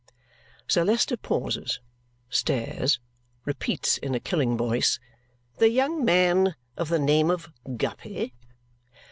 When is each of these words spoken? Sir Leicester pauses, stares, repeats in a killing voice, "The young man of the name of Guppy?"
Sir 0.67 0.83
Leicester 0.83 1.15
pauses, 1.15 1.79
stares, 2.27 2.99
repeats 3.45 3.99
in 3.99 4.15
a 4.15 4.19
killing 4.19 4.57
voice, 4.57 4.99
"The 5.59 5.69
young 5.69 6.03
man 6.03 6.55
of 6.75 6.89
the 6.89 6.97
name 6.97 7.29
of 7.29 7.51
Guppy?" 7.77 8.33